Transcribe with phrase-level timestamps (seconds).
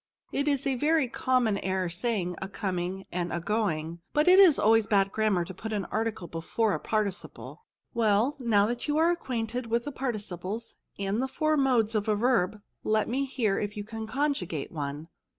[0.31, 4.27] It is a very common error to say a coming and a going ^ but
[4.27, 7.65] it is always bad grammar to put an article before a participle.
[7.93, 12.15] Well, now that you are acquainted with the participles and the four modes of a
[12.15, 15.07] verb, let me hear if you can conjugate one."